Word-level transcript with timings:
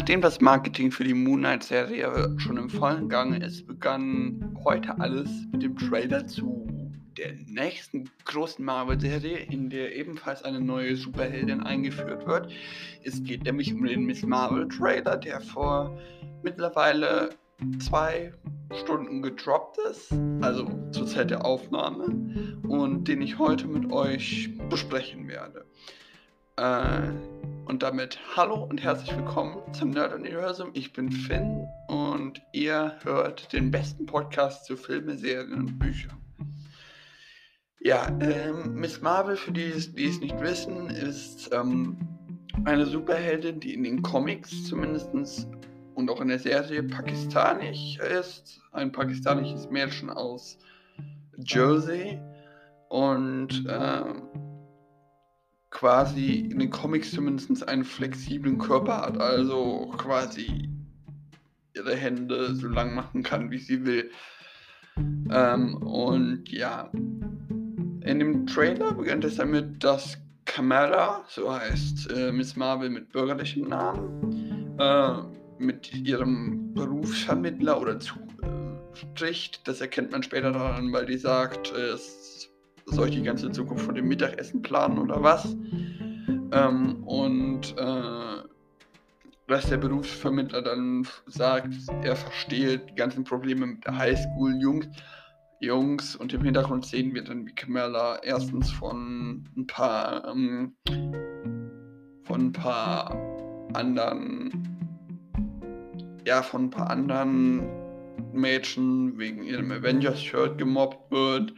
Nachdem 0.00 0.22
das 0.22 0.40
Marketing 0.40 0.90
für 0.90 1.04
die 1.04 1.12
Moon 1.12 1.40
Knight-Serie 1.40 2.34
schon 2.38 2.56
im 2.56 2.70
vollen 2.70 3.10
Gange 3.10 3.44
ist, 3.44 3.66
begann 3.66 4.56
heute 4.64 4.98
alles 4.98 5.28
mit 5.52 5.62
dem 5.62 5.76
Trailer 5.76 6.26
zu 6.26 6.66
der 7.18 7.34
nächsten 7.46 8.08
großen 8.24 8.64
Marvel-Serie, 8.64 9.36
in 9.36 9.68
der 9.68 9.94
ebenfalls 9.94 10.42
eine 10.42 10.58
neue 10.58 10.96
Superheldin 10.96 11.60
eingeführt 11.60 12.26
wird. 12.26 12.50
Es 13.04 13.22
geht 13.22 13.44
nämlich 13.44 13.74
um 13.74 13.84
den 13.84 14.06
Miss 14.06 14.24
Marvel-Trailer, 14.24 15.18
der 15.18 15.42
vor 15.42 15.94
mittlerweile 16.42 17.28
zwei 17.78 18.32
Stunden 18.82 19.20
gedroppt 19.20 19.76
ist, 19.90 20.14
also 20.40 20.66
zur 20.92 21.06
Zeit 21.08 21.30
der 21.30 21.44
Aufnahme, 21.44 22.06
und 22.66 23.06
den 23.06 23.20
ich 23.20 23.38
heute 23.38 23.66
mit 23.66 23.92
euch 23.92 24.48
besprechen 24.70 25.28
werde. 25.28 25.66
Äh, 26.56 27.12
und 27.70 27.84
damit 27.84 28.18
hallo 28.34 28.64
und 28.64 28.82
herzlich 28.82 29.16
willkommen 29.16 29.62
zum 29.72 29.90
Nerd 29.90 30.12
Universum. 30.12 30.70
Ich 30.74 30.92
bin 30.92 31.12
Finn 31.12 31.68
und 31.86 32.42
ihr 32.52 32.96
hört 33.04 33.52
den 33.52 33.70
besten 33.70 34.06
Podcast 34.06 34.64
zu 34.64 34.76
Filmen, 34.76 35.16
Serien 35.16 35.54
und 35.54 35.78
Büchern. 35.78 36.18
Ja, 37.78 38.08
ähm, 38.20 38.74
Miss 38.74 39.00
Marvel, 39.00 39.36
für 39.36 39.52
die, 39.52 39.70
die 39.70 40.04
es 40.04 40.20
nicht 40.20 40.40
wissen, 40.40 40.88
ist 40.90 41.50
ähm, 41.52 41.96
eine 42.64 42.86
Superheldin, 42.86 43.60
die 43.60 43.74
in 43.74 43.84
den 43.84 44.02
Comics 44.02 44.64
zumindest 44.64 45.46
und 45.94 46.10
auch 46.10 46.20
in 46.20 46.26
der 46.26 46.40
Serie 46.40 46.82
pakistanisch 46.82 47.98
ist. 47.98 48.60
Ein 48.72 48.90
pakistanisches 48.90 49.70
Mädchen 49.70 50.10
aus 50.10 50.58
Jersey. 51.36 52.20
Und 52.88 53.64
ähm, 53.68 54.22
quasi 55.70 56.40
in 56.50 56.58
den 56.58 56.70
Comics 56.70 57.12
zumindest 57.12 57.66
einen 57.68 57.84
flexiblen 57.84 58.58
Körper 58.58 59.02
hat, 59.02 59.18
also 59.18 59.92
quasi 59.96 60.68
ihre 61.74 61.94
Hände 61.94 62.54
so 62.54 62.68
lang 62.68 62.94
machen 62.94 63.22
kann, 63.22 63.50
wie 63.50 63.58
sie 63.58 63.84
will. 63.84 64.10
Ähm, 65.30 65.76
und 65.76 66.48
ja, 66.50 66.90
in 66.92 68.18
dem 68.18 68.46
Trailer 68.46 68.92
beginnt 68.92 69.24
es 69.24 69.36
damit, 69.36 69.82
dass 69.82 70.18
Kamala, 70.44 71.24
so 71.28 71.52
heißt 71.52 72.12
äh, 72.12 72.32
Miss 72.32 72.56
Marvel 72.56 72.90
mit 72.90 73.12
bürgerlichem 73.12 73.68
Namen, 73.68 74.76
äh, 74.78 75.62
mit 75.62 75.94
ihrem 75.94 76.74
Berufsvermittler 76.74 77.80
oder 77.80 78.00
zu 78.00 78.14
äh. 78.16 79.60
Das 79.64 79.80
erkennt 79.80 80.10
man 80.10 80.22
später 80.22 80.52
daran, 80.52 80.92
weil 80.92 81.06
die 81.06 81.18
sagt, 81.18 81.72
es 81.72 82.49
soll 82.90 83.08
ich 83.08 83.16
die 83.16 83.22
ganze 83.22 83.50
Zukunft 83.50 83.84
von 83.84 83.94
dem 83.94 84.08
Mittagessen 84.08 84.62
planen 84.62 84.98
oder 84.98 85.22
was? 85.22 85.56
Ähm, 86.52 87.02
und 87.04 87.74
äh, 87.76 88.42
dass 89.46 89.68
der 89.68 89.78
Berufsvermittler 89.78 90.62
dann 90.62 91.06
sagt, 91.26 91.74
er 92.02 92.16
versteht 92.16 92.90
die 92.90 92.94
ganzen 92.94 93.24
Probleme 93.24 93.66
mit 93.66 93.84
der 93.84 93.96
Highschool-Jungs. 93.96 94.86
Jungs 95.60 96.16
und 96.16 96.32
im 96.32 96.42
Hintergrund 96.42 96.86
sehen 96.86 97.14
wir 97.14 97.22
dann, 97.22 97.46
wie 97.46 97.54
Kamala 97.54 98.20
erstens 98.22 98.70
von 98.70 99.44
ein 99.56 99.66
paar 99.66 100.26
ähm, 100.26 100.74
von 102.24 102.46
ein 102.46 102.52
paar 102.52 103.14
anderen 103.74 104.50
ja 106.24 106.42
von 106.42 106.64
ein 106.64 106.70
paar 106.70 106.88
anderen 106.88 107.79
Mädchen 108.32 109.18
wegen 109.18 109.42
ihrem 109.42 109.70
Avengers-Shirt 109.70 110.58
gemobbt 110.58 111.10
wird 111.10 111.54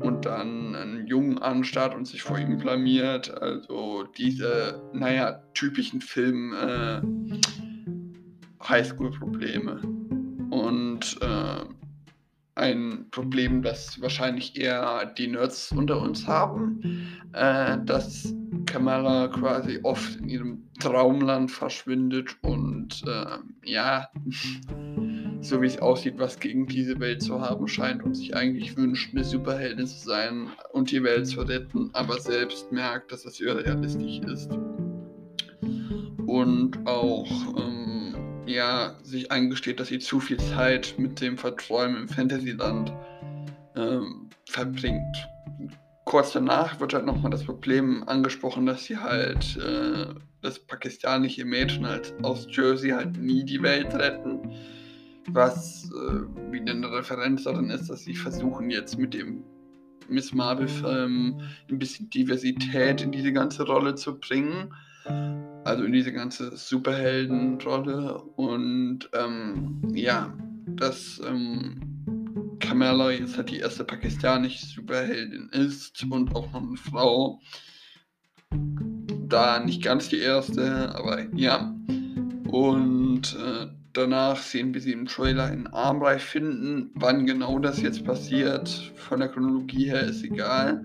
und 0.00 0.24
dann 0.24 0.74
einen 0.74 1.06
Jungen 1.06 1.38
anstarrt 1.38 1.94
und 1.94 2.06
sich 2.06 2.22
vor 2.22 2.38
ihm 2.38 2.58
blamiert. 2.58 3.30
Also 3.40 4.04
diese, 4.16 4.82
naja, 4.92 5.42
typischen 5.54 6.00
Film 6.00 6.54
äh, 6.54 7.00
Highschool-Probleme. 8.68 9.80
Und 10.50 11.18
äh, 11.20 11.64
ein 12.56 13.06
Problem, 13.10 13.62
das 13.62 14.00
wahrscheinlich 14.00 14.58
eher 14.58 15.06
die 15.18 15.26
Nerds 15.26 15.72
unter 15.72 16.00
uns 16.00 16.26
haben, 16.26 16.80
äh, 17.32 17.78
dass 17.84 18.32
Kamala 18.66 19.28
quasi 19.28 19.80
oft 19.82 20.16
in 20.16 20.28
ihrem 20.28 20.62
Traumland 20.80 21.50
verschwindet 21.50 22.36
und 22.42 23.02
äh, 23.06 23.38
ja, 23.64 24.08
so 25.44 25.60
wie 25.60 25.66
es 25.66 25.78
aussieht, 25.78 26.14
was 26.18 26.40
gegen 26.40 26.66
diese 26.66 26.98
Welt 27.00 27.22
zu 27.22 27.40
haben 27.40 27.68
scheint 27.68 28.02
und 28.02 28.14
sich 28.14 28.34
eigentlich 28.34 28.76
wünscht, 28.76 29.10
eine 29.12 29.24
Superheldin 29.24 29.86
zu 29.86 29.98
sein 29.98 30.48
und 30.72 30.90
die 30.90 31.02
Welt 31.02 31.26
zu 31.26 31.42
retten, 31.42 31.90
aber 31.92 32.18
selbst 32.18 32.72
merkt, 32.72 33.12
dass 33.12 33.24
das 33.24 33.40
irrealistisch 33.40 34.20
ist. 34.20 34.50
Und 36.26 36.78
auch 36.86 37.30
ähm, 37.58 38.14
ja, 38.46 38.96
sich 39.02 39.30
eingesteht, 39.30 39.80
dass 39.80 39.88
sie 39.88 39.98
zu 39.98 40.18
viel 40.18 40.38
Zeit 40.38 40.94
mit 40.96 41.20
dem 41.20 41.36
Verträumen 41.36 42.02
im 42.02 42.08
Fantasyland 42.08 42.92
ähm, 43.76 44.30
verbringt. 44.46 45.28
Kurz 46.06 46.32
danach 46.32 46.80
wird 46.80 46.94
halt 46.94 47.04
nochmal 47.04 47.30
das 47.30 47.44
Problem 47.44 48.02
angesprochen, 48.06 48.66
dass 48.66 48.84
sie 48.84 48.96
halt 48.96 49.58
äh, 49.58 50.06
das 50.42 50.58
pakistanische 50.58 51.44
Mädchen 51.44 51.86
halt 51.86 52.14
aus 52.22 52.46
Jersey 52.50 52.90
halt 52.90 53.16
nie 53.18 53.44
die 53.44 53.62
Welt 53.62 53.94
retten 53.94 54.40
was 55.28 55.90
äh, 55.90 56.52
wie 56.52 56.60
eine 56.60 56.90
Referenz 56.90 57.44
darin 57.44 57.70
ist, 57.70 57.88
dass 57.88 58.04
sie 58.04 58.14
versuchen 58.14 58.70
jetzt 58.70 58.98
mit 58.98 59.14
dem 59.14 59.44
Miss 60.08 60.32
Marvel-Film 60.34 61.40
ein 61.70 61.78
bisschen 61.78 62.10
Diversität 62.10 63.00
in 63.00 63.10
diese 63.10 63.32
ganze 63.32 63.64
Rolle 63.64 63.94
zu 63.94 64.18
bringen. 64.18 64.74
Also 65.64 65.84
in 65.84 65.92
diese 65.92 66.12
ganze 66.12 66.56
Superhelden-Rolle. 66.56 68.22
Und 68.36 69.10
ähm, 69.12 69.82
ja, 69.94 70.36
dass 70.66 71.20
ähm, 71.26 72.56
Kamala 72.60 73.10
jetzt 73.10 73.36
halt 73.36 73.50
die 73.50 73.58
erste 73.58 73.84
pakistanische 73.84 74.66
Superheldin 74.66 75.48
ist 75.52 76.04
und 76.10 76.34
auch 76.34 76.50
noch 76.52 76.62
eine 76.62 76.76
Frau. 76.76 77.40
Da 79.28 79.60
nicht 79.60 79.82
ganz 79.82 80.08
die 80.08 80.20
erste, 80.20 80.94
aber 80.94 81.26
ja. 81.34 81.74
Und 82.48 83.36
äh, 83.36 83.66
Danach 83.94 84.38
sehen 84.38 84.74
wir 84.74 84.80
sie 84.80 84.90
im 84.90 85.06
Trailer 85.06 85.52
in 85.52 85.68
Armreich 85.68 86.22
finden. 86.22 86.90
Wann 86.94 87.26
genau 87.26 87.60
das 87.60 87.80
jetzt 87.80 88.04
passiert, 88.04 88.68
von 88.96 89.20
der 89.20 89.28
Chronologie 89.28 89.86
her 89.86 90.02
ist 90.02 90.24
egal. 90.24 90.82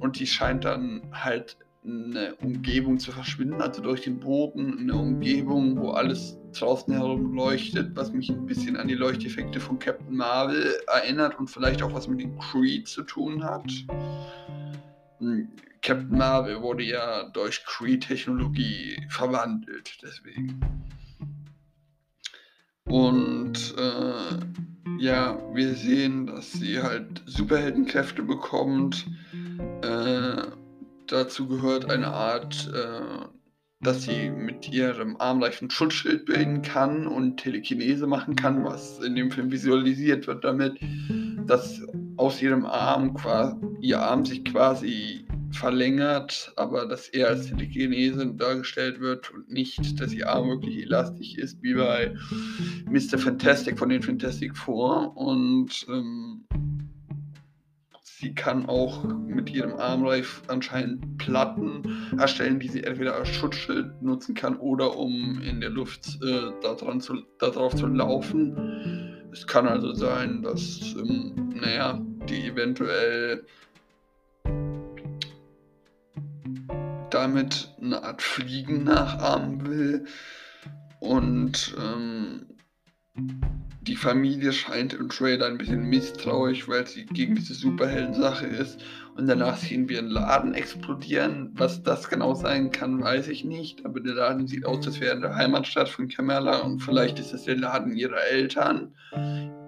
Und 0.00 0.18
die 0.18 0.26
scheint 0.26 0.64
dann 0.64 1.02
halt 1.12 1.58
eine 1.84 2.34
Umgebung 2.36 2.98
zu 2.98 3.12
verschwinden, 3.12 3.60
also 3.60 3.82
durch 3.82 4.00
den 4.02 4.20
Boden, 4.20 4.78
eine 4.78 4.94
Umgebung, 4.94 5.78
wo 5.78 5.90
alles 5.90 6.38
draußen 6.58 6.94
herum 6.94 7.34
leuchtet, 7.34 7.94
was 7.94 8.10
mich 8.10 8.30
ein 8.30 8.46
bisschen 8.46 8.76
an 8.76 8.88
die 8.88 8.94
Leuchteffekte 8.94 9.60
von 9.60 9.78
Captain 9.78 10.16
Marvel 10.16 10.80
erinnert 10.86 11.38
und 11.38 11.48
vielleicht 11.48 11.82
auch 11.82 11.92
was 11.92 12.08
mit 12.08 12.22
dem 12.22 12.38
Creed 12.38 12.88
zu 12.88 13.02
tun 13.02 13.44
hat. 13.44 13.70
Hm, 15.18 15.48
Captain 15.82 16.16
Marvel 16.16 16.62
wurde 16.62 16.84
ja 16.84 17.28
durch 17.34 17.62
Creed-Technologie 17.66 19.06
verwandelt, 19.10 19.98
deswegen. 20.02 20.58
Und 22.90 23.74
äh, 23.78 25.00
ja, 25.00 25.38
wir 25.54 25.74
sehen, 25.74 26.26
dass 26.26 26.52
sie 26.52 26.82
halt 26.82 27.22
Superheldenkräfte 27.24 28.22
bekommt. 28.22 29.06
Äh, 29.82 30.42
dazu 31.06 31.46
gehört 31.46 31.88
eine 31.88 32.08
Art, 32.08 32.70
äh, 32.74 33.26
dass 33.80 34.02
sie 34.02 34.30
mit 34.30 34.70
ihrem 34.72 35.16
Arm 35.18 35.40
leicht 35.40 35.62
ein 35.62 35.70
Schutzschild 35.70 36.26
bilden 36.26 36.62
kann 36.62 37.06
und 37.06 37.38
Telekinese 37.38 38.06
machen 38.06 38.34
kann, 38.36 38.64
was 38.64 38.98
in 38.98 39.14
dem 39.14 39.30
Film 39.30 39.52
visualisiert 39.52 40.26
wird 40.26 40.44
damit, 40.44 40.78
dass 41.46 41.80
aus 42.16 42.42
ihrem 42.42 42.66
Arm 42.66 43.14
quasi, 43.14 43.56
ihr 43.80 44.02
Arm 44.02 44.26
sich 44.26 44.44
quasi 44.44 45.24
verlängert, 45.52 46.52
aber 46.56 46.86
dass 46.86 47.08
er 47.08 47.28
als 47.28 47.46
Telekinese 47.46 48.34
dargestellt 48.34 49.00
wird 49.00 49.32
und 49.32 49.50
nicht, 49.50 50.00
dass 50.00 50.12
ihr 50.12 50.28
Arm 50.28 50.48
wirklich 50.48 50.82
elastisch 50.82 51.34
ist, 51.34 51.62
wie 51.62 51.74
bei 51.74 52.14
Mr. 52.90 53.18
Fantastic 53.18 53.78
von 53.78 53.88
den 53.88 54.02
Fantastic 54.02 54.56
Four. 54.56 55.16
Und 55.16 55.86
ähm, 55.88 56.44
sie 58.02 58.34
kann 58.34 58.66
auch 58.66 59.04
mit 59.04 59.50
ihrem 59.50 59.74
Armreif 59.74 60.42
anscheinend 60.48 61.18
Platten 61.18 61.82
erstellen, 62.18 62.60
die 62.60 62.68
sie 62.68 62.84
entweder 62.84 63.14
als 63.14 63.28
Schutzschild 63.28 64.02
nutzen 64.02 64.34
kann 64.34 64.56
oder 64.56 64.96
um 64.96 65.40
in 65.42 65.60
der 65.60 65.70
Luft 65.70 66.18
äh, 66.22 66.50
daran 66.62 67.00
zu, 67.00 67.22
darauf 67.38 67.74
zu 67.74 67.86
laufen. 67.86 69.30
Es 69.32 69.46
kann 69.46 69.66
also 69.66 69.94
sein, 69.94 70.42
dass, 70.42 70.94
ähm, 70.98 71.52
naja, 71.54 72.00
die 72.28 72.46
eventuell 72.46 73.44
damit 77.10 77.74
eine 77.80 78.02
Art 78.02 78.22
Fliegen 78.22 78.84
nachahmen 78.84 79.66
will. 79.66 80.04
Und 81.00 81.74
ähm, 81.78 82.46
die 83.82 83.96
Familie 83.96 84.52
scheint 84.52 84.92
im 84.92 85.08
Trailer 85.08 85.46
ein 85.46 85.58
bisschen 85.58 85.84
misstrauisch, 85.84 86.68
weil 86.68 86.86
sie 86.86 87.06
gegen 87.06 87.34
diese 87.34 87.54
Superhelden-Sache 87.54 88.46
ist. 88.46 88.80
Und 89.16 89.26
danach 89.26 89.56
sehen 89.56 89.88
wir 89.88 89.98
einen 89.98 90.10
Laden 90.10 90.54
explodieren. 90.54 91.50
Was 91.54 91.82
das 91.82 92.08
genau 92.08 92.34
sein 92.34 92.70
kann, 92.70 93.02
weiß 93.02 93.28
ich 93.28 93.44
nicht. 93.44 93.84
Aber 93.84 94.00
der 94.00 94.14
Laden 94.14 94.46
sieht 94.46 94.66
aus, 94.66 94.86
als 94.86 95.00
wäre 95.00 95.14
in 95.16 95.22
der 95.22 95.34
Heimatstadt 95.34 95.88
von 95.88 96.08
Kamala. 96.08 96.58
Und 96.58 96.80
vielleicht 96.80 97.18
ist 97.18 97.32
es 97.32 97.44
der 97.44 97.56
Laden 97.56 97.96
ihrer 97.96 98.22
Eltern. 98.30 98.94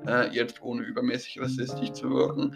Äh, 0.06 0.30
jetzt 0.32 0.62
ohne 0.62 0.82
übermäßig 0.82 1.40
rassistisch 1.40 1.92
zu 1.92 2.10
wirken. 2.10 2.54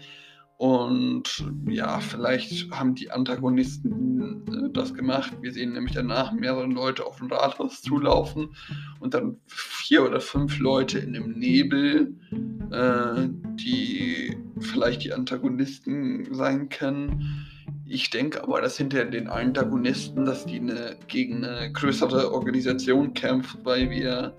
Und 0.57 1.45
ja, 1.67 1.99
vielleicht 1.99 2.71
haben 2.71 2.95
die 2.95 3.11
Antagonisten 3.11 4.43
äh, 4.47 4.71
das 4.73 4.95
gemacht. 4.95 5.33
Wir 5.39 5.53
sehen 5.53 5.73
nämlich 5.73 5.93
danach 5.93 6.31
mehrere 6.31 6.65
Leute 6.65 7.05
auf 7.05 7.17
dem 7.17 7.31
Rathaus 7.31 7.83
zulaufen 7.83 8.49
und 8.99 9.13
dann 9.13 9.39
vier 9.45 10.03
oder 10.03 10.19
fünf 10.19 10.57
Leute 10.57 10.97
in 10.97 11.13
dem 11.13 11.33
Nebel, 11.33 12.15
äh, 12.71 13.29
die 13.55 14.35
vielleicht 14.59 15.03
die 15.03 15.13
Antagonisten 15.13 16.33
sein 16.33 16.69
können. 16.69 17.45
Ich 17.85 18.09
denke 18.09 18.43
aber, 18.43 18.59
dass 18.59 18.77
hinter 18.77 19.05
den 19.05 19.27
Antagonisten, 19.27 20.25
dass 20.25 20.47
die 20.47 20.59
eine, 20.59 20.97
gegen 21.07 21.45
eine 21.45 21.71
größere 21.71 22.33
Organisation 22.33 23.13
kämpfen, 23.13 23.59
weil 23.63 23.91
wir 23.91 24.35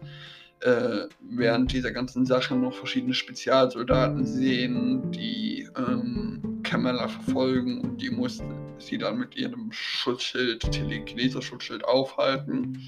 äh, 0.61 1.07
während 1.21 1.73
dieser 1.73 1.93
ganzen 1.93 2.27
Sache 2.27 2.57
noch 2.57 2.75
verschiedene 2.75 3.15
Spezialsoldaten 3.15 4.27
sehen, 4.27 5.11
die 5.13 5.69
ähm, 5.77 6.61
Kamala 6.63 7.09
verfolgen 7.09 7.81
und 7.81 8.03
die 8.03 8.11
muss 8.11 8.43
sie 8.79 8.99
dann 8.99 9.19
mit 9.19 9.37
ihrem 9.37 9.71
Schutzschild, 9.73 10.71
Telekineser-Schutzschild 10.71 11.85
aufhalten. 11.85 12.87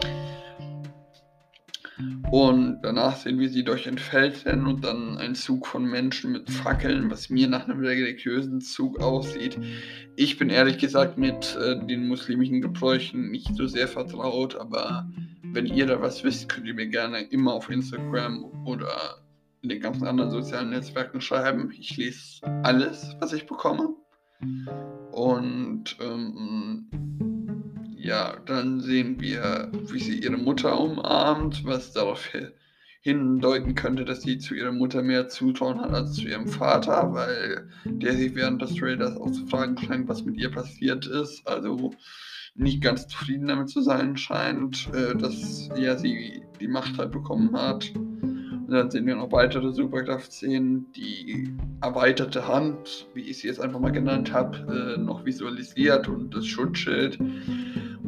Und 2.31 2.81
danach 2.82 3.17
sehen 3.17 3.38
wir 3.38 3.49
sie 3.49 3.64
durch 3.64 3.88
ein 3.88 3.99
Feld 3.99 4.47
rennen 4.47 4.67
und 4.67 4.85
dann 4.85 5.19
ein 5.19 5.35
Zug 5.35 5.67
von 5.67 5.85
Menschen 5.85 6.32
mit 6.32 6.49
Fackeln, 6.49 7.11
was 7.11 7.29
mir 7.29 7.49
nach 7.49 7.67
einem 7.69 7.81
religiösen 7.81 8.61
Zug 8.61 9.00
aussieht. 9.00 9.58
Ich 10.17 10.38
bin 10.38 10.49
ehrlich 10.49 10.79
gesagt 10.79 11.19
mit 11.19 11.56
äh, 11.56 11.85
den 11.87 12.06
muslimischen 12.06 12.61
Gebräuchen 12.61 13.31
nicht 13.31 13.55
so 13.56 13.67
sehr 13.67 13.88
vertraut, 13.88 14.55
aber 14.55 15.08
wenn 15.52 15.67
ihr 15.67 15.87
da 15.87 16.00
was 16.00 16.23
wisst, 16.23 16.49
könnt 16.49 16.67
ihr 16.67 16.75
mir 16.75 16.87
gerne 16.87 17.23
immer 17.23 17.55
auf 17.55 17.69
Instagram 17.69 18.44
oder 18.64 19.19
in 19.62 19.69
den 19.69 19.81
ganzen 19.81 20.06
anderen 20.06 20.31
sozialen 20.31 20.70
Netzwerken 20.70 21.20
schreiben. 21.20 21.73
Ich 21.79 21.97
lese 21.97 22.47
alles, 22.62 23.17
was 23.19 23.32
ich 23.32 23.47
bekomme. 23.47 23.94
Und 25.12 25.97
ähm, 26.00 26.87
ja, 28.11 28.35
dann 28.45 28.81
sehen 28.81 29.21
wir, 29.21 29.71
wie 29.73 30.01
sie 30.01 30.19
ihre 30.19 30.37
Mutter 30.37 30.81
umarmt, 30.81 31.65
was 31.65 31.93
darauf 31.93 32.29
hindeuten 33.03 33.77
könnte, 33.77 34.05
dass 34.05 34.23
sie 34.23 34.39
zu 34.39 34.57
ihrer 34.57 34.73
Mutter 34.73 35.01
mehr 35.01 35.29
Zutrauen 35.29 35.81
hat 35.81 35.93
als 35.93 36.15
zu 36.15 36.27
ihrem 36.27 36.49
Vater, 36.49 37.15
weil 37.15 37.69
der 37.85 38.15
sich 38.15 38.35
während 38.35 38.61
des 38.62 38.75
Trailers 38.75 39.17
auch 39.17 39.31
zu 39.31 39.47
fragen 39.47 39.79
scheint, 39.79 40.09
was 40.09 40.25
mit 40.25 40.37
ihr 40.39 40.51
passiert 40.51 41.07
ist. 41.07 41.47
Also 41.47 41.93
nicht 42.57 42.83
ganz 42.83 43.07
zufrieden 43.07 43.47
damit 43.47 43.69
zu 43.69 43.81
sein 43.81 44.17
scheint, 44.17 44.93
äh, 44.93 45.17
dass 45.17 45.69
ja 45.77 45.97
sie 45.97 46.43
die 46.61 46.67
Macht 46.67 46.99
halt 46.99 47.12
bekommen 47.12 47.57
hat. 47.57 47.93
Und 47.95 48.71
dann 48.71 48.91
sehen 48.91 49.07
wir 49.07 49.15
noch 49.15 49.31
weitere 49.31 49.73
Superkraft-Szenen, 49.73 50.93
die 50.97 51.49
erweiterte 51.81 52.49
Hand, 52.49 53.07
wie 53.15 53.23
ich 53.23 53.39
sie 53.39 53.47
jetzt 53.47 53.61
einfach 53.61 53.79
mal 53.79 53.93
genannt 53.93 54.33
habe, 54.33 54.97
äh, 54.97 55.01
noch 55.01 55.25
visualisiert 55.25 56.09
und 56.09 56.35
das 56.35 56.47
Schutzschild. 56.47 57.21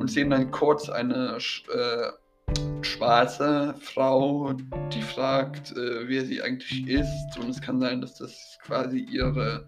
Und 0.03 0.09
sehen 0.09 0.31
dann 0.31 0.51
kurz 0.51 0.89
eine 0.89 1.39
äh, 1.39 2.83
schwarze 2.83 3.73
Frau, 3.79 4.53
die 4.93 5.01
fragt, 5.01 5.77
äh, 5.77 6.09
wer 6.09 6.25
sie 6.25 6.43
eigentlich 6.43 6.89
ist. 6.89 7.39
Und 7.39 7.51
es 7.51 7.61
kann 7.61 7.79
sein, 7.79 8.01
dass 8.01 8.17
das 8.17 8.59
quasi 8.65 8.99
ihre 8.99 9.65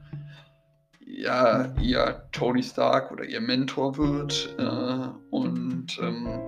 ja, 1.06 1.72
ihr 1.80 2.26
Tony 2.32 2.64
Stark 2.64 3.12
oder 3.12 3.22
ihr 3.22 3.40
Mentor 3.40 3.96
wird. 3.96 4.56
Äh, 4.58 5.08
und 5.30 6.00
ähm, 6.02 6.40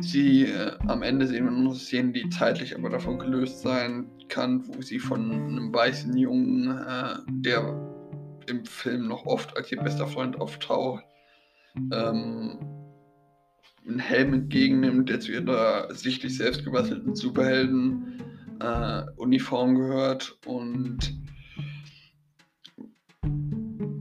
sie 0.00 0.44
äh, 0.46 0.72
am 0.86 1.02
Ende 1.02 1.26
sehen 1.26 1.44
wir 1.44 1.50
nur 1.50 1.74
Szenen, 1.74 2.14
die 2.14 2.30
zeitlich 2.30 2.74
aber 2.74 2.88
davon 2.88 3.18
gelöst 3.18 3.60
sein 3.60 4.06
kann, 4.30 4.64
wo 4.68 4.80
sie 4.80 5.00
von 5.00 5.30
einem 5.30 5.74
weißen 5.74 6.16
Jungen, 6.16 6.78
äh, 6.78 7.16
der 7.28 7.60
im 8.46 8.64
Film 8.64 9.08
noch 9.08 9.26
oft 9.26 9.54
als 9.54 9.70
ihr 9.70 9.82
bester 9.82 10.06
Freund 10.06 10.40
auftaucht, 10.40 11.04
ähm, 11.76 12.58
einen 13.86 13.98
Helm 13.98 14.34
entgegennimmt, 14.34 15.08
der 15.08 15.20
zu 15.20 15.32
ihrer 15.32 15.94
sichtlich 15.94 16.36
selbstgebastelten 16.36 17.14
Superhelden-Uniform 17.14 19.70
äh, 19.70 19.78
gehört 19.78 20.36
und 20.46 21.14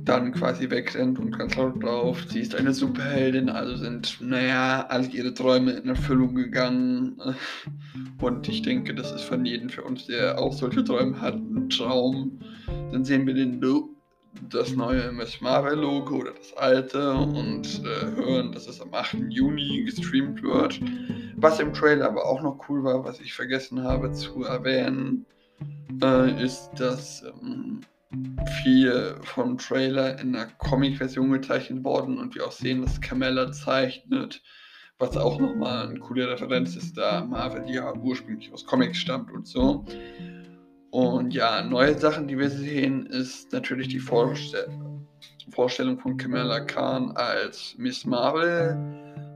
dann 0.05 0.33
quasi 0.33 0.69
wegrennt 0.69 1.17
und 1.17 1.37
ganz 1.37 1.55
laut 1.55 1.81
drauf, 1.81 2.25
sie 2.27 2.41
ist 2.41 2.55
eine 2.55 2.73
Superheldin, 2.73 3.49
also 3.49 3.77
sind, 3.77 4.17
naja, 4.21 4.85
alle 4.89 5.07
ihre 5.07 5.33
Träume 5.33 5.71
in 5.71 5.87
Erfüllung 5.87 6.35
gegangen. 6.35 7.21
Und 8.21 8.47
ich 8.47 8.61
denke, 8.61 8.93
das 8.93 9.11
ist 9.11 9.23
von 9.23 9.45
jedem 9.45 9.69
für 9.69 9.83
uns, 9.83 10.05
der 10.05 10.39
auch 10.39 10.53
solche 10.53 10.83
Träume 10.83 11.19
hat, 11.19 11.35
ein 11.35 11.69
Traum. 11.69 12.39
Dann 12.91 13.03
sehen 13.03 13.27
wir 13.27 13.33
den 13.33 13.59
das 14.49 14.75
neue 14.75 15.11
Miss 15.11 15.41
Marvel 15.41 15.79
Logo 15.79 16.17
oder 16.17 16.31
das 16.31 16.53
alte 16.57 17.13
und 17.13 17.83
äh, 17.83 18.05
hören, 18.15 18.51
dass 18.51 18.67
es 18.67 18.81
am 18.81 18.93
8. 18.93 19.15
Juni 19.29 19.83
gestreamt 19.83 20.41
wird. 20.41 20.79
Was 21.35 21.59
im 21.59 21.73
Trailer 21.73 22.07
aber 22.07 22.25
auch 22.25 22.41
noch 22.41 22.69
cool 22.69 22.83
war, 22.83 23.03
was 23.03 23.19
ich 23.19 23.33
vergessen 23.33 23.83
habe 23.83 24.11
zu 24.11 24.43
erwähnen, 24.43 25.25
äh, 26.01 26.43
ist, 26.43 26.71
dass 26.77 27.23
ähm, 27.23 27.81
viel 28.61 29.15
vom 29.23 29.57
Trailer 29.57 30.19
in 30.19 30.33
der 30.33 30.45
Comic-Version 30.57 31.31
gezeichnet 31.31 31.83
worden 31.83 32.17
und 32.17 32.35
wir 32.35 32.45
auch 32.45 32.51
sehen, 32.51 32.81
dass 32.81 33.01
Camella 33.01 33.51
zeichnet, 33.51 34.41
was 34.99 35.17
auch 35.17 35.39
nochmal 35.39 35.87
eine 35.87 35.99
coole 35.99 36.29
Referenz 36.29 36.75
ist, 36.75 36.97
da 36.97 37.25
Marvel 37.25 37.69
ja 37.69 37.93
ursprünglich 37.93 38.53
aus 38.53 38.65
Comics 38.65 38.97
stammt 38.97 39.31
und 39.31 39.47
so. 39.47 39.85
Und 40.93 41.33
ja, 41.33 41.63
neue 41.63 41.97
Sachen, 41.97 42.27
die 42.27 42.37
wir 42.37 42.51
sehen, 42.51 43.07
ist 43.07 43.51
natürlich 43.51 43.87
die 43.87 43.99
Vorstell 43.99 44.67
Vorstellung 45.49 45.99
von 45.99 46.17
Kamala 46.17 46.59
Khan 46.59 47.11
als 47.15 47.73
Miss 47.79 48.05
Marvel 48.05 48.77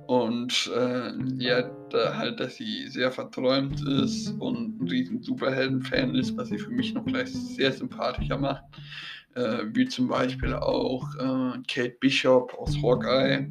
und 0.06 0.72
äh, 0.76 1.14
ja, 1.40 1.64
da 1.90 2.16
halt, 2.16 2.40
dass 2.40 2.58
sie 2.58 2.88
sehr 2.90 3.12
verträumt 3.12 3.82
ist 3.88 4.30
und 4.40 4.80
ein 4.80 4.88
riesen 4.88 5.24
Superhelden-Fan 5.24 6.14
ist, 6.14 6.38
was 6.38 6.50
sie 6.50 6.60
für 6.60 6.70
mich 6.70 6.94
noch 6.94 7.06
gleich 7.06 7.34
sehr 7.34 7.72
sympathischer 7.72 8.38
macht. 8.38 8.64
Äh, 9.34 9.64
wie 9.74 9.88
zum 9.88 10.10
Beispiel 10.10 10.54
auch 10.54 11.08
äh, 11.16 11.58
Kate 11.68 11.98
Bishop 12.00 12.54
aus 12.54 12.78
Hawkeye. 12.84 13.50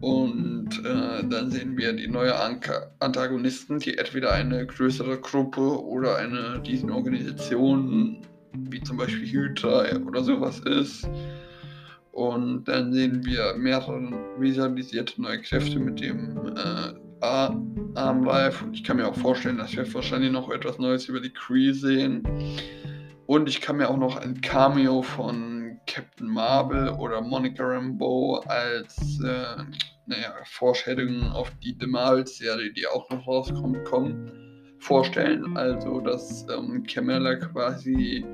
Und 0.00 0.57
äh, 0.84 1.24
dann 1.28 1.50
sehen 1.50 1.76
wir 1.76 1.92
die 1.92 2.08
neue 2.08 2.38
Anka 2.38 2.90
Antagonisten, 3.00 3.78
die 3.78 3.96
entweder 3.96 4.32
eine 4.32 4.66
größere 4.66 5.18
Gruppe 5.20 5.82
oder 5.84 6.16
eine 6.16 6.60
diesen 6.60 6.90
Organisation, 6.90 8.18
wie 8.52 8.82
zum 8.82 8.96
Beispiel 8.96 9.26
Hydra 9.26 9.84
oder 10.06 10.22
sowas 10.22 10.60
ist. 10.60 11.08
Und 12.12 12.64
dann 12.64 12.92
sehen 12.92 13.24
wir 13.24 13.54
mehrere 13.56 14.12
visualisierte 14.38 15.22
neue 15.22 15.40
Kräfte 15.40 15.78
mit 15.78 16.00
dem 16.00 16.36
äh, 16.56 17.24
Armlife. 17.94 18.64
Und 18.64 18.74
ich 18.74 18.84
kann 18.84 18.96
mir 18.96 19.06
auch 19.06 19.14
vorstellen, 19.14 19.58
dass 19.58 19.76
wir 19.76 19.92
wahrscheinlich 19.94 20.32
noch 20.32 20.50
etwas 20.50 20.78
Neues 20.78 21.08
über 21.08 21.20
die 21.20 21.32
Cree 21.32 21.72
sehen. 21.72 22.22
Und 23.26 23.48
ich 23.48 23.60
kann 23.60 23.76
mir 23.76 23.88
auch 23.88 23.98
noch 23.98 24.16
ein 24.16 24.40
Cameo 24.40 25.02
von 25.02 25.57
Captain 25.88 26.28
Marvel 26.28 26.90
oder 26.90 27.20
Monica 27.20 27.64
Rambeau 27.64 28.40
als 28.46 29.20
äh, 29.24 29.62
naja, 30.06 30.34
Foreshadowing 30.44 31.22
auf 31.32 31.50
die 31.62 31.76
The 31.80 31.86
Marvel-Serie, 31.86 32.72
die 32.72 32.86
auch 32.86 33.08
noch 33.10 33.26
rauskommt, 33.26 33.84
kommen, 33.84 34.30
vorstellen. 34.78 35.56
Also, 35.56 36.00
dass 36.00 36.46
ähm, 36.48 36.84
Kamala 36.84 37.36
quasi 37.36 38.24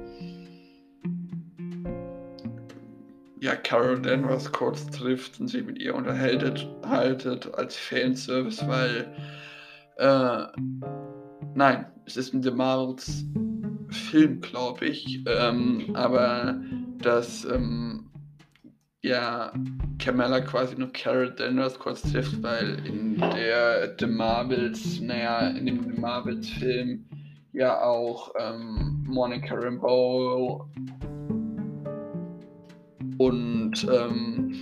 ja, 3.40 3.56
Carol 3.56 4.00
Danvers 4.00 4.50
kurz 4.52 4.86
trifft 4.86 5.38
und 5.38 5.48
sich 5.48 5.64
mit 5.64 5.78
ihr 5.78 5.94
unterhaltet 5.94 6.66
haltet 6.86 7.52
als 7.54 7.76
Fanservice, 7.76 8.66
weil 8.66 9.06
äh, 9.98 10.46
nein, 11.54 11.86
es 12.06 12.16
ist 12.16 12.32
ein 12.32 12.42
The 12.42 12.50
Marvels 12.50 13.24
Film, 13.90 14.40
glaube 14.40 14.86
ich, 14.86 15.22
ähm, 15.26 15.90
aber 15.94 16.58
dass 17.04 17.44
ähm, 17.44 18.10
ja 19.02 19.52
Kamala 19.98 20.40
quasi 20.40 20.76
nur 20.76 20.92
Carol 20.92 21.30
Danvers 21.34 21.78
kurz 21.78 22.02
trifft, 22.02 22.42
weil 22.42 22.84
in 22.86 23.18
der 23.18 23.94
The 23.98 24.06
Marvels, 24.06 25.00
naja, 25.00 25.48
in 25.48 25.66
dem 25.66 25.84
The 25.84 26.00
Marvels 26.00 26.48
Film 26.48 27.04
ja 27.52 27.82
auch 27.82 28.34
ähm, 28.38 29.04
Monica 29.06 29.54
Rambeau 29.54 30.68
und 33.18 33.86
ähm, 33.90 34.54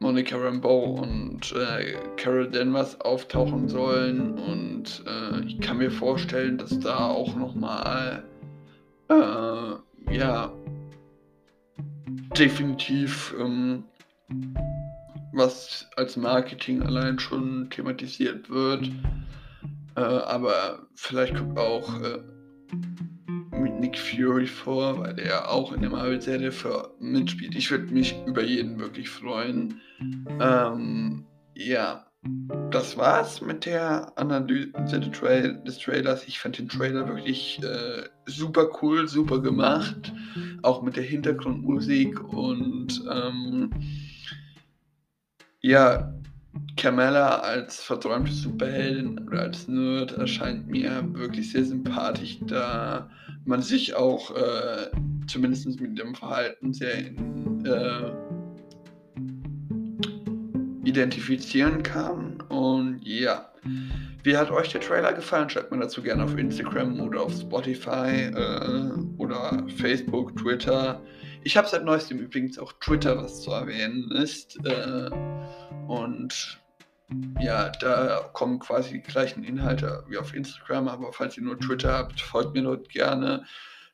Monica 0.00 0.36
Rambeau 0.36 0.94
und 1.02 1.52
äh, 1.52 1.94
Carol 2.16 2.50
Danvers 2.50 3.00
auftauchen 3.02 3.68
sollen 3.68 4.38
und 4.38 5.04
äh, 5.06 5.44
ich 5.46 5.60
kann 5.60 5.78
mir 5.78 5.90
vorstellen, 5.90 6.56
dass 6.56 6.78
da 6.80 7.08
auch 7.08 7.36
nochmal 7.36 8.24
äh, 9.08 9.74
ja 10.10 10.52
definitiv 12.36 13.34
ähm, 13.38 13.84
was 15.32 15.88
als 15.96 16.16
Marketing 16.16 16.82
allein 16.82 17.18
schon 17.18 17.68
thematisiert 17.70 18.50
wird. 18.50 18.90
Äh, 19.96 20.00
aber 20.00 20.86
vielleicht 20.94 21.36
kommt 21.36 21.58
auch 21.58 22.00
äh, 22.00 22.18
mit 23.56 23.78
Nick 23.80 23.98
Fury 23.98 24.46
vor, 24.46 24.98
weil 24.98 25.14
der 25.14 25.50
auch 25.50 25.72
in 25.72 25.82
der 25.82 25.90
Marvel-Serie 25.90 26.52
mitspielt. 26.98 27.54
Ich 27.54 27.70
würde 27.70 27.92
mich 27.92 28.16
über 28.26 28.42
jeden 28.42 28.78
wirklich 28.78 29.08
freuen. 29.08 29.80
Ähm, 30.40 31.26
ja, 31.54 32.06
das 32.70 32.96
war's 32.96 33.40
mit 33.40 33.66
der 33.66 34.16
Analyse 34.18 35.00
des 35.00 35.78
Trailers. 35.78 36.28
Ich 36.28 36.38
fand 36.38 36.58
den 36.58 36.68
Trailer 36.68 37.08
wirklich 37.08 37.60
äh, 37.62 38.02
super 38.26 38.68
cool, 38.82 39.08
super 39.08 39.40
gemacht. 39.40 40.12
Auch 40.62 40.82
mit 40.82 40.96
der 40.96 41.04
Hintergrundmusik 41.04 42.22
und 42.32 43.02
ähm, 43.10 43.70
ja, 45.62 46.12
Carmella 46.76 47.40
als 47.40 47.82
verträumte 47.82 48.32
Superheldin 48.32 49.18
oder 49.26 49.42
als 49.42 49.68
Nerd 49.68 50.12
erscheint 50.12 50.66
mir 50.66 51.04
wirklich 51.12 51.52
sehr 51.52 51.64
sympathisch, 51.64 52.38
da 52.46 53.10
man 53.44 53.62
sich 53.62 53.94
auch 53.94 54.34
äh, 54.36 54.90
zumindest 55.26 55.80
mit 55.80 55.98
dem 55.98 56.14
Verhalten 56.14 56.72
sehr 56.72 56.94
in, 56.94 57.64
äh, 57.64 58.12
identifizieren 60.90 61.82
kann. 61.82 62.40
Und 62.48 63.00
ja, 63.02 63.50
wie 64.22 64.36
hat 64.36 64.50
euch 64.50 64.68
der 64.70 64.80
Trailer 64.80 65.12
gefallen? 65.12 65.48
Schreibt 65.48 65.70
mir 65.70 65.78
dazu 65.78 66.02
gerne 66.02 66.24
auf 66.24 66.36
Instagram 66.36 67.00
oder 67.00 67.22
auf 67.22 67.32
Spotify 67.32 68.30
äh, 68.34 68.90
oder 69.18 69.64
Facebook, 69.76 70.36
Twitter. 70.36 71.00
Ich 71.42 71.56
habe 71.56 71.68
seit 71.68 71.84
neuestem 71.84 72.18
übrigens 72.18 72.58
auch 72.58 72.72
Twitter, 72.80 73.16
was 73.16 73.42
zu 73.42 73.50
erwähnen 73.50 74.10
ist. 74.12 74.58
Äh, 74.66 75.10
und 75.86 76.60
ja, 77.40 77.70
da 77.80 78.30
kommen 78.32 78.58
quasi 78.58 78.92
die 78.92 79.00
gleichen 79.00 79.42
Inhalte 79.42 80.04
wie 80.08 80.18
auf 80.18 80.34
Instagram, 80.34 80.88
aber 80.88 81.12
falls 81.12 81.36
ihr 81.36 81.42
nur 81.42 81.58
Twitter 81.58 81.92
habt, 81.92 82.20
folgt 82.20 82.54
mir 82.54 82.62
dort 82.62 82.88
gerne. 82.88 83.44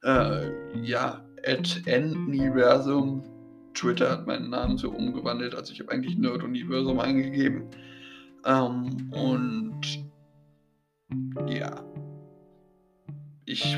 Äh, 0.03 0.51
ja, 0.83 1.25
at 1.47 1.83
N-Universum. 1.87 3.36
Twitter 3.77 4.11
hat 4.11 4.27
meinen 4.27 4.51
Namen 4.51 4.79
so 4.79 4.91
umgewandelt, 4.91 5.55
also 5.55 5.73
ich 5.73 5.81
habe 5.81 5.93
eigentlich 5.93 6.19
Nerd 6.19 6.43
Universum 6.43 6.99
eingegeben. 6.99 7.65
Ähm, 8.45 9.11
und 9.13 9.81
ja, 11.49 11.85
ich 13.45 13.77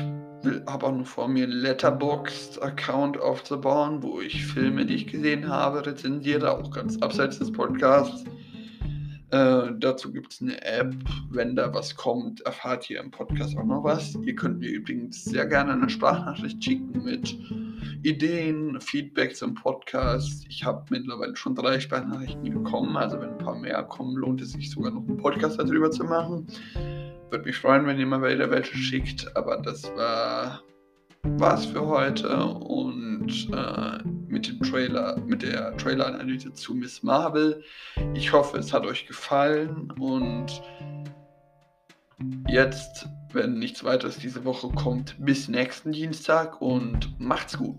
habe 0.67 0.87
auch 0.87 0.95
noch 0.95 1.05
vor 1.05 1.27
mir 1.27 1.43
einen 1.43 1.53
Letterboxd-Account 1.53 3.19
aufzubauen, 3.19 4.01
wo 4.01 4.21
ich 4.21 4.45
Filme, 4.45 4.85
die 4.85 4.95
ich 4.95 5.07
gesehen 5.07 5.47
habe, 5.47 5.85
rezensiere, 5.85 6.51
auch 6.51 6.71
ganz 6.71 6.97
abseits 7.01 7.39
des 7.39 7.51
Podcasts. 7.51 8.23
Äh, 9.31 9.73
dazu 9.77 10.11
gibt 10.11 10.33
es 10.33 10.41
eine 10.41 10.59
App. 10.63 10.95
Wenn 11.29 11.55
da 11.55 11.71
was 11.73 11.95
kommt, 11.95 12.41
erfahrt 12.41 12.89
ihr 12.89 12.99
im 12.99 13.11
Podcast 13.11 13.55
auch 13.57 13.65
noch 13.65 13.83
was. 13.83 14.15
Ihr 14.23 14.35
könnt 14.35 14.59
mir 14.59 14.69
übrigens 14.69 15.23
sehr 15.23 15.45
gerne 15.45 15.73
eine 15.73 15.89
Sprachnachricht 15.89 16.63
schicken 16.63 17.03
mit 17.03 17.37
Ideen, 18.03 18.79
Feedback 18.81 19.35
zum 19.35 19.55
Podcast. 19.55 20.45
Ich 20.49 20.63
habe 20.63 20.85
mittlerweile 20.89 21.35
schon 21.35 21.55
drei 21.55 21.79
Sprachnachrichten 21.79 22.43
bekommen. 22.43 22.95
Also 22.97 23.19
wenn 23.19 23.29
ein 23.29 23.37
paar 23.37 23.55
mehr 23.55 23.83
kommen, 23.83 24.15
lohnt 24.15 24.41
es 24.41 24.51
sich 24.51 24.69
sogar 24.69 24.91
noch 24.91 25.07
einen 25.07 25.17
Podcast 25.17 25.59
darüber 25.59 25.91
zu 25.91 26.03
machen. 26.03 26.47
Würde 27.29 27.45
mich 27.45 27.57
freuen, 27.57 27.85
wenn 27.85 27.99
ihr 27.99 28.05
mal 28.05 28.21
wieder 28.21 28.49
welche 28.49 28.77
schickt. 28.77 29.35
Aber 29.35 29.57
das 29.57 29.83
war 29.95 30.61
war's 31.23 31.65
für 31.65 31.85
heute 31.85 32.45
und 32.45 33.49
äh, 33.53 34.03
mit 34.27 34.47
dem 34.47 34.59
Trailer, 34.61 35.17
mit 35.25 35.41
der 35.41 35.75
Trailer-Analyse 35.77 36.53
zu 36.53 36.73
Miss 36.73 37.03
Marvel. 37.03 37.63
Ich 38.13 38.31
hoffe, 38.31 38.57
es 38.57 38.73
hat 38.73 38.85
euch 38.85 39.05
gefallen 39.05 39.91
und 39.99 40.61
jetzt, 42.47 43.07
wenn 43.33 43.59
nichts 43.59 43.83
weiteres 43.83 44.17
diese 44.17 44.45
Woche 44.45 44.69
kommt, 44.69 45.15
bis 45.19 45.47
nächsten 45.47 45.91
Dienstag 45.91 46.61
und 46.61 47.19
macht's 47.19 47.57
gut. 47.57 47.77